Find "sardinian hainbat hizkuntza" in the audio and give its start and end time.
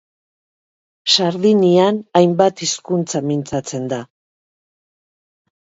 1.15-3.23